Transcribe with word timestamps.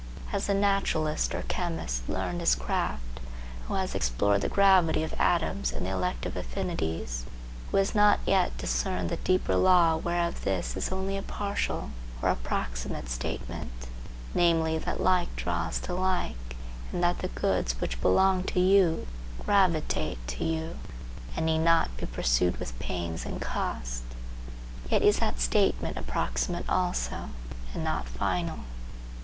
Has 0.29 0.47
the 0.47 0.55
naturalist 0.55 1.35
or 1.35 1.43
chemist 1.43 2.09
learned 2.09 2.39
his 2.39 2.55
craft, 2.55 3.19
who 3.67 3.75
has 3.75 3.93
explored 3.93 4.41
the 4.41 4.49
gravity 4.49 5.03
of 5.03 5.13
atoms 5.19 5.71
and 5.71 5.85
the 5.85 5.91
elective 5.91 6.35
affinities, 6.35 7.27
who 7.69 7.77
has 7.77 7.93
not 7.93 8.19
yet 8.25 8.57
discerned 8.57 9.09
the 9.11 9.17
deeper 9.17 9.55
law 9.55 9.95
whereof 9.97 10.43
this 10.43 10.75
is 10.75 10.91
only 10.91 11.17
a 11.17 11.21
partial 11.21 11.91
or 12.19 12.29
approximate 12.29 13.09
statement, 13.09 13.89
namely 14.33 14.79
that 14.79 14.99
like 14.99 15.35
draws 15.35 15.79
to 15.81 15.93
like, 15.93 16.55
and 16.91 17.03
that 17.03 17.19
the 17.19 17.27
goods 17.27 17.73
which 17.79 18.01
belong 18.01 18.41
to 18.45 18.59
you 18.59 19.05
gravitate 19.45 20.17
to 20.29 20.43
you 20.43 20.77
and 21.37 21.45
need 21.45 21.59
not 21.59 21.95
be 21.97 22.07
pursued 22.07 22.57
with 22.57 22.79
pains 22.79 23.23
and 23.23 23.39
cost? 23.39 24.01
Yet 24.89 25.03
is 25.03 25.19
that 25.19 25.39
statement 25.39 25.95
approximate 25.95 26.67
also, 26.67 27.29
and 27.75 27.83
not 27.83 28.09
final. 28.09 28.61